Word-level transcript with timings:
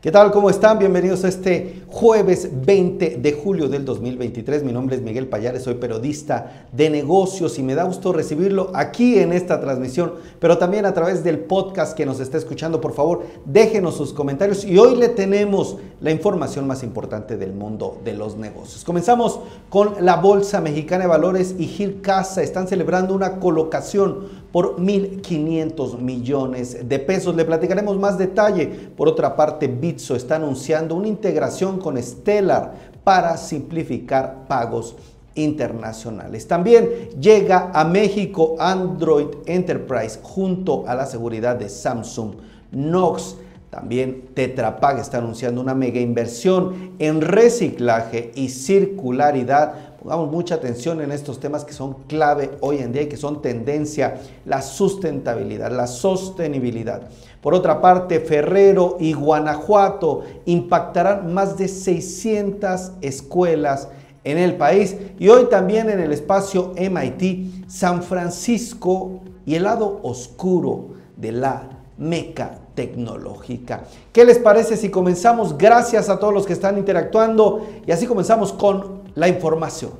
¿Qué 0.00 0.10
tal? 0.10 0.30
¿Cómo 0.30 0.48
están? 0.48 0.78
Bienvenidos 0.78 1.24
a 1.24 1.28
este 1.28 1.82
jueves 1.88 2.48
20 2.64 3.18
de 3.18 3.32
julio 3.34 3.68
del 3.68 3.84
2023. 3.84 4.64
Mi 4.64 4.72
nombre 4.72 4.96
es 4.96 5.02
Miguel 5.02 5.28
Payares, 5.28 5.64
soy 5.64 5.74
periodista 5.74 6.68
de 6.72 6.88
negocios 6.88 7.58
y 7.58 7.62
me 7.62 7.74
da 7.74 7.84
gusto 7.84 8.10
recibirlo 8.14 8.70
aquí 8.72 9.18
en 9.18 9.30
esta 9.34 9.60
transmisión, 9.60 10.14
pero 10.38 10.56
también 10.56 10.86
a 10.86 10.94
través 10.94 11.22
del 11.22 11.40
podcast 11.40 11.94
que 11.94 12.06
nos 12.06 12.18
está 12.18 12.38
escuchando. 12.38 12.80
Por 12.80 12.94
favor, 12.94 13.26
déjenos 13.44 13.96
sus 13.96 14.14
comentarios 14.14 14.64
y 14.64 14.78
hoy 14.78 14.96
le 14.96 15.10
tenemos 15.10 15.76
la 16.00 16.10
información 16.10 16.66
más 16.66 16.82
importante 16.82 17.36
del 17.36 17.52
mundo 17.52 17.98
de 18.02 18.14
los 18.14 18.38
negocios. 18.38 18.84
Comenzamos 18.84 19.40
con 19.68 19.96
la 20.00 20.16
Bolsa 20.16 20.62
Mexicana 20.62 21.04
de 21.04 21.10
Valores 21.10 21.54
y 21.58 21.66
Gil 21.66 22.00
Casa. 22.00 22.42
Están 22.42 22.68
celebrando 22.68 23.14
una 23.14 23.38
colocación 23.38 24.28
por 24.52 24.76
1.500 24.76 25.98
millones 25.98 26.88
de 26.88 26.98
pesos. 26.98 27.36
Le 27.36 27.44
platicaremos 27.44 27.98
más 27.98 28.18
detalle. 28.18 28.66
Por 28.96 29.08
otra 29.08 29.36
parte, 29.36 29.68
Bitso 29.68 30.16
está 30.16 30.36
anunciando 30.36 30.94
una 30.94 31.08
integración 31.08 31.78
con 31.78 32.00
Stellar 32.02 32.74
para 33.04 33.36
simplificar 33.36 34.46
pagos 34.48 34.96
internacionales. 35.34 36.46
También 36.46 37.10
llega 37.20 37.70
a 37.72 37.84
México 37.84 38.56
Android 38.58 39.28
Enterprise 39.46 40.18
junto 40.22 40.86
a 40.86 40.94
la 40.94 41.06
seguridad 41.06 41.56
de 41.56 41.68
Samsung 41.68 42.34
Knox. 42.72 43.36
También 43.70 44.30
Tetra 44.34 44.80
Pak 44.80 44.98
está 44.98 45.18
anunciando 45.18 45.60
una 45.60 45.74
mega 45.74 46.00
inversión 46.00 46.94
en 46.98 47.20
reciclaje 47.20 48.32
y 48.34 48.48
circularidad 48.48 49.89
Pongamos 50.02 50.30
mucha 50.30 50.54
atención 50.54 51.02
en 51.02 51.12
estos 51.12 51.40
temas 51.40 51.62
que 51.62 51.74
son 51.74 51.92
clave 52.08 52.52
hoy 52.62 52.78
en 52.78 52.90
día 52.90 53.02
y 53.02 53.08
que 53.08 53.18
son 53.18 53.42
tendencia, 53.42 54.18
la 54.46 54.62
sustentabilidad, 54.62 55.70
la 55.70 55.86
sostenibilidad. 55.86 57.02
Por 57.42 57.54
otra 57.54 57.82
parte, 57.82 58.20
Ferrero 58.20 58.96
y 58.98 59.12
Guanajuato 59.12 60.22
impactarán 60.46 61.34
más 61.34 61.58
de 61.58 61.68
600 61.68 62.92
escuelas 63.02 63.88
en 64.24 64.38
el 64.38 64.56
país 64.56 64.96
y 65.18 65.28
hoy 65.28 65.50
también 65.50 65.90
en 65.90 66.00
el 66.00 66.12
espacio 66.12 66.72
MIT, 66.78 67.68
San 67.68 68.02
Francisco 68.02 69.20
y 69.44 69.56
el 69.56 69.64
lado 69.64 70.00
oscuro 70.02 70.94
de 71.18 71.32
la 71.32 71.62
meca 71.98 72.58
tecnológica. 72.74 73.82
¿Qué 74.12 74.24
les 74.24 74.38
parece 74.38 74.78
si 74.78 74.88
comenzamos? 74.88 75.58
Gracias 75.58 76.08
a 76.08 76.18
todos 76.18 76.32
los 76.32 76.46
que 76.46 76.54
están 76.54 76.78
interactuando 76.78 77.66
y 77.86 77.92
así 77.92 78.06
comenzamos 78.06 78.54
con 78.54 78.99
la 79.14 79.28
información. 79.28 79.92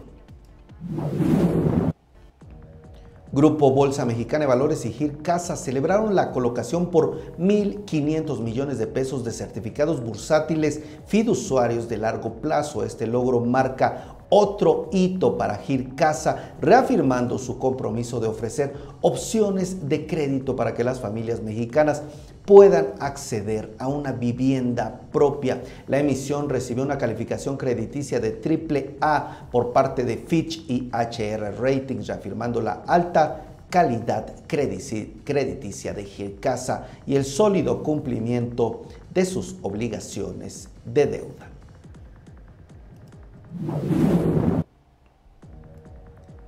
Grupo 3.33 3.71
Bolsa 3.71 4.05
Mexicana 4.05 4.43
de 4.43 4.49
Valores 4.49 4.85
y 4.85 4.93
GIR 4.93 5.19
Casa 5.19 5.55
celebraron 5.55 6.17
la 6.17 6.33
colocación 6.33 6.91
por 6.91 7.37
1.500 7.39 8.41
millones 8.41 8.79
de 8.79 8.89
pesos 8.89 9.25
de 9.25 9.31
certificados 9.31 10.03
bursátiles 10.03 10.83
fiduciarios 11.07 11.89
de 11.89 11.99
largo 11.99 12.41
plazo. 12.41 12.83
Este 12.83 13.07
logro 13.07 13.39
marca 13.41 14.17
otro 14.31 14.89
hito 14.93 15.37
para 15.37 15.57
Gir 15.57 15.95
Casa, 15.95 16.55
reafirmando 16.61 17.39
su 17.39 17.59
compromiso 17.59 18.21
de 18.21 18.29
ofrecer 18.29 18.73
opciones 19.03 19.89
de 19.89 20.07
crédito 20.07 20.57
para 20.57 20.73
que 20.75 20.85
las 20.85 21.01
familias 21.01 21.43
mexicanas 21.43 22.03
puedan 22.47 22.95
acceder 22.99 23.75
a 23.79 23.89
una 23.89 24.13
vivienda 24.13 25.03
propia. 25.13 25.63
La 25.87 25.99
emisión 25.99 26.49
recibió 26.49 26.83
una 26.83 26.99
calificación 26.99 27.57
crediticia 27.57 28.19
de 28.19 28.31
triple 28.31 28.97
A 29.01 29.49
por 29.53 29.73
parte 29.73 30.05
de 30.05 30.17
Fitch 30.17 30.65
y 30.69 30.91
HR 30.93 31.61
Ratings, 31.61 32.07
reafirmando 32.07 32.61
la 32.61 32.83
alta 32.87 33.45
calidad 33.71 34.35
crediticia 34.49 35.95
de 35.95 36.05
Gir 36.05 36.41
Casa 36.41 36.89
y 37.07 37.15
el 37.15 37.25
sólido 37.25 37.83
cumplimiento 37.83 38.83
de 39.15 39.25
sus 39.25 39.57
obligaciones 39.63 40.69
de 40.85 41.07
deuda. 41.07 41.51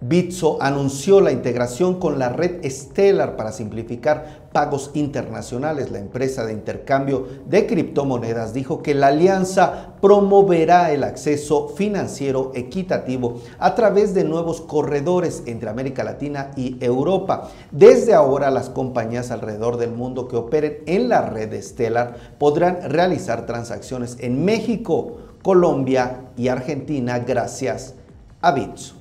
Bitso 0.04 0.58
anunció 0.60 1.20
la 1.20 1.30
integración 1.30 2.00
con 2.00 2.18
la 2.18 2.28
red 2.28 2.68
Stellar 2.68 3.36
para 3.36 3.52
simplificar 3.52 4.42
pagos 4.52 4.90
internacionales. 4.94 5.92
La 5.92 6.00
empresa 6.00 6.44
de 6.44 6.52
intercambio 6.52 7.28
de 7.46 7.66
criptomonedas 7.66 8.52
dijo 8.52 8.82
que 8.82 8.94
la 8.94 9.06
alianza 9.06 9.94
promoverá 10.00 10.90
el 10.90 11.04
acceso 11.04 11.68
financiero 11.68 12.50
equitativo 12.54 13.40
a 13.60 13.76
través 13.76 14.12
de 14.12 14.24
nuevos 14.24 14.60
corredores 14.60 15.44
entre 15.46 15.70
América 15.70 16.02
Latina 16.02 16.50
y 16.56 16.84
Europa. 16.84 17.50
Desde 17.70 18.12
ahora 18.12 18.50
las 18.50 18.70
compañías 18.70 19.30
alrededor 19.30 19.76
del 19.76 19.92
mundo 19.92 20.26
que 20.26 20.36
operen 20.36 20.78
en 20.86 21.08
la 21.08 21.22
red 21.22 21.54
Stellar 21.62 22.16
podrán 22.38 22.90
realizar 22.90 23.46
transacciones 23.46 24.16
en 24.18 24.44
México, 24.44 25.16
Colombia 25.42 26.20
y 26.36 26.48
Argentina 26.48 27.18
gracias 27.18 27.94
a 28.40 28.52
Bitso. 28.52 28.94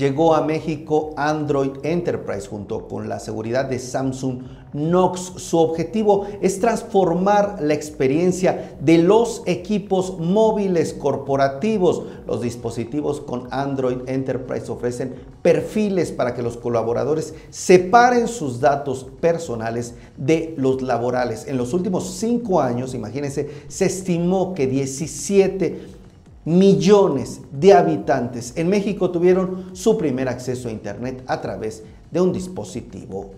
Llegó 0.00 0.34
a 0.34 0.40
México 0.40 1.10
Android 1.18 1.72
Enterprise 1.82 2.48
junto 2.48 2.88
con 2.88 3.10
la 3.10 3.20
seguridad 3.20 3.66
de 3.66 3.78
Samsung 3.78 4.38
Knox. 4.72 5.34
Su 5.36 5.58
objetivo 5.58 6.26
es 6.40 6.58
transformar 6.58 7.58
la 7.60 7.74
experiencia 7.74 8.78
de 8.80 8.96
los 8.96 9.42
equipos 9.44 10.18
móviles 10.18 10.94
corporativos. 10.94 12.04
Los 12.26 12.40
dispositivos 12.40 13.20
con 13.20 13.48
Android 13.50 13.98
Enterprise 14.06 14.72
ofrecen 14.72 15.16
perfiles 15.42 16.12
para 16.12 16.34
que 16.34 16.40
los 16.40 16.56
colaboradores 16.56 17.34
separen 17.50 18.26
sus 18.26 18.58
datos 18.58 19.06
personales 19.20 19.96
de 20.16 20.54
los 20.56 20.80
laborales. 20.80 21.46
En 21.46 21.58
los 21.58 21.74
últimos 21.74 22.08
cinco 22.12 22.62
años, 22.62 22.94
imagínense, 22.94 23.50
se 23.68 23.84
estimó 23.84 24.54
que 24.54 24.66
17 24.66 25.99
millones 26.44 27.42
de 27.52 27.74
habitantes 27.74 28.52
en 28.56 28.68
México 28.68 29.10
tuvieron 29.10 29.74
su 29.74 29.98
primer 29.98 30.28
acceso 30.28 30.68
a 30.68 30.72
Internet 30.72 31.22
a 31.26 31.40
través 31.40 31.84
de 32.10 32.20
un 32.20 32.32
dispositivo 32.32 33.32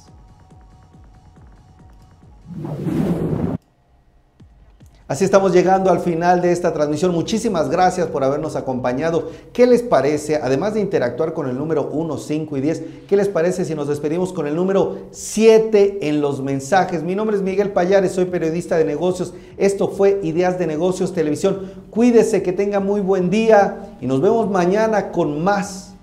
Así 5.11 5.25
estamos 5.25 5.51
llegando 5.51 5.91
al 5.91 5.99
final 5.99 6.39
de 6.41 6.53
esta 6.53 6.71
transmisión. 6.71 7.11
Muchísimas 7.11 7.69
gracias 7.69 8.07
por 8.07 8.23
habernos 8.23 8.55
acompañado. 8.55 9.29
¿Qué 9.51 9.67
les 9.67 9.83
parece, 9.83 10.37
además 10.37 10.73
de 10.73 10.79
interactuar 10.79 11.33
con 11.33 11.49
el 11.49 11.57
número 11.57 11.89
1, 11.91 12.17
5 12.17 12.55
y 12.55 12.61
10, 12.61 12.83
qué 13.09 13.17
les 13.17 13.27
parece 13.27 13.65
si 13.65 13.75
nos 13.75 13.89
despedimos 13.89 14.31
con 14.31 14.47
el 14.47 14.55
número 14.55 14.99
7 15.11 16.07
en 16.07 16.21
los 16.21 16.41
mensajes? 16.41 17.03
Mi 17.03 17.13
nombre 17.13 17.35
es 17.35 17.43
Miguel 17.43 17.73
Payares, 17.73 18.13
soy 18.13 18.23
periodista 18.23 18.77
de 18.77 18.85
negocios. 18.85 19.33
Esto 19.57 19.89
fue 19.89 20.21
Ideas 20.23 20.57
de 20.57 20.65
Negocios 20.65 21.13
Televisión. 21.13 21.73
Cuídese, 21.89 22.41
que 22.41 22.53
tenga 22.53 22.79
muy 22.79 23.01
buen 23.01 23.29
día 23.29 23.97
y 23.99 24.07
nos 24.07 24.21
vemos 24.21 24.49
mañana 24.49 25.11
con 25.11 25.43
más 25.43 25.93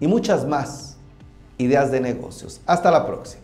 y 0.00 0.06
muchas 0.06 0.46
más 0.46 0.96
ideas 1.58 1.90
de 1.90 2.00
negocios. 2.00 2.62
Hasta 2.64 2.90
la 2.90 3.06
próxima. 3.06 3.43